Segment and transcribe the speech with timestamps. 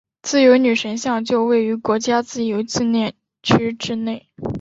[0.23, 3.13] 自由女神像就位于国家自由纪念
[3.43, 4.31] 区之内。